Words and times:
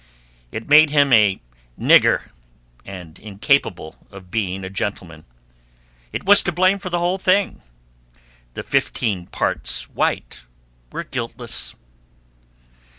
It 0.51 0.67
made 0.67 0.89
him 0.89 1.13
a 1.13 1.39
"nigger" 1.79 2.31
and 2.83 3.19
incapable 3.19 4.07
of 4.09 4.31
being 4.31 4.63
a 4.63 4.69
gentleman. 4.71 5.25
It 6.11 6.25
was 6.25 6.41
to 6.41 6.51
blame 6.51 6.79
for 6.79 6.89
the 6.89 6.97
whole 6.97 7.19
thing. 7.19 7.61
The 8.55 8.63
fifteen 8.63 9.27
parts 9.27 9.87
white 9.91 10.45
were 10.91 11.03
guiltless. 11.03 11.75